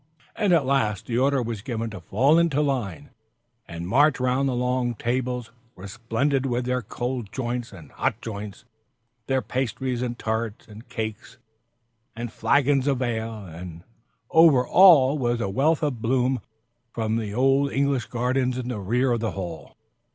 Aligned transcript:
And 0.35 0.51
at 0.51 0.65
last, 0.65 1.05
the 1.05 1.19
order 1.19 1.43
was 1.43 1.61
given 1.61 1.91
to 1.91 2.01
fall 2.01 2.39
into 2.39 2.59
line, 2.63 3.11
and 3.67 3.87
march 3.87 4.19
around 4.19 4.47
the 4.47 4.55
long 4.55 4.95
tables 4.95 5.51
resplendent 5.75 6.47
with 6.47 6.65
their 6.65 6.81
cold 6.81 7.31
joints 7.31 7.71
and 7.71 7.91
hot 7.91 8.19
joints; 8.19 8.65
their 9.27 9.43
pasties, 9.43 10.01
and 10.01 10.17
tarts, 10.17 10.67
and 10.67 10.89
cakes, 10.89 11.37
and 12.15 12.29
great 12.29 12.33
flagons 12.35 12.87
of 12.87 12.99
ale. 12.99 13.45
And 13.45 13.83
over 14.31 14.65
all 14.67 15.19
was 15.19 15.39
a 15.39 15.49
wealth 15.49 15.83
of 15.83 16.01
bloom 16.01 16.39
from 16.91 17.17
the 17.17 17.27
big 17.27 17.35
old 17.35 17.71
English 17.71 18.07
gardens 18.07 18.57
in 18.57 18.69
the 18.69 18.79
rear 18.79 19.11
of 19.11 19.19
the 19.19 19.27
old 19.27 19.35
hall. 19.35 19.75